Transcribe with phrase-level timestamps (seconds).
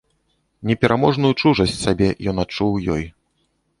[0.69, 3.05] Непераможную чужасць сабе ён адчуў у ёй.